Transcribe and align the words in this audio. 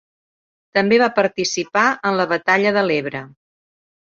També 0.77 0.97
va 1.01 1.09
participar 1.19 1.83
en 2.11 2.17
la 2.21 2.27
Batalla 2.35 2.75
de 2.79 2.85
l'Ebre. 2.89 3.23